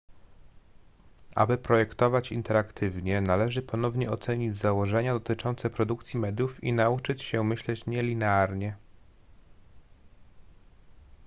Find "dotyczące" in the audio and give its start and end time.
5.13-5.69